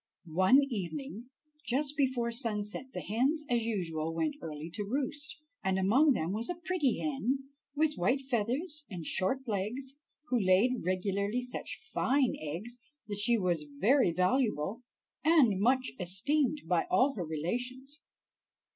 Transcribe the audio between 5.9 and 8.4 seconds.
them was a pretty hen with white